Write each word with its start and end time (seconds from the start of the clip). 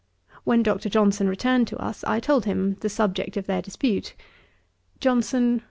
When 0.45 0.63
Dr. 0.63 0.89
Johnson 0.89 1.27
returned 1.29 1.67
to 1.67 1.77
us, 1.77 2.03
I 2.05 2.19
told 2.19 2.45
him 2.45 2.75
the 2.79 2.89
subject 2.89 3.37
of 3.37 3.45
their 3.45 3.61
dispute. 3.61 4.15
JOHNSON. 4.99 5.59